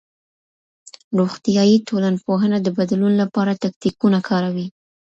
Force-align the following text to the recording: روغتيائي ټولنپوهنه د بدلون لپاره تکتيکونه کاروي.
روغتيائي 1.17 1.75
ټولنپوهنه 1.87 2.57
د 2.61 2.67
بدلون 2.77 3.13
لپاره 3.21 3.59
تکتيکونه 3.63 4.19
کاروي. 4.29 4.67